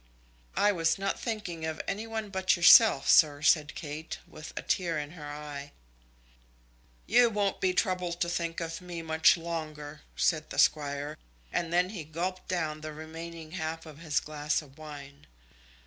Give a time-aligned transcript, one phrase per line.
[0.55, 4.97] "I was not thinking of any one but yourself, sir," said Kate, with a tear
[4.97, 5.73] in her eye.
[7.05, 11.19] "You won't be troubled to think of me much longer," said the Squire;
[11.53, 15.27] and then he gulped down the remaining half of his glass of wine.